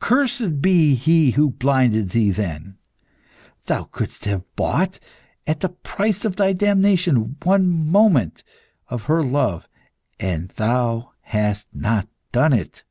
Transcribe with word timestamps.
Cursed 0.00 0.60
be 0.60 0.94
he 0.94 1.30
who 1.30 1.48
blinded 1.48 2.10
thee 2.10 2.30
then! 2.30 2.76
Thou 3.64 3.84
couldst 3.84 4.26
have 4.26 4.44
bought, 4.54 4.98
at 5.46 5.60
the 5.60 5.70
price 5.70 6.26
of 6.26 6.36
thy 6.36 6.52
damnation, 6.52 7.36
one 7.42 7.68
moment 7.72 8.44
of 8.90 9.04
her 9.04 9.22
love, 9.24 9.66
and 10.20 10.50
thou 10.50 11.12
hast 11.22 11.68
not 11.74 12.06
done 12.32 12.52
it! 12.52 12.84